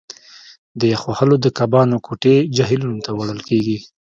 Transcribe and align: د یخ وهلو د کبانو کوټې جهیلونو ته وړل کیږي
د 0.79 0.81
یخ 0.91 1.01
وهلو 1.09 1.35
د 1.41 1.47
کبانو 1.57 1.97
کوټې 2.05 2.35
جهیلونو 2.55 2.97
ته 3.05 3.11
وړل 3.17 3.39
کیږي 3.49 3.77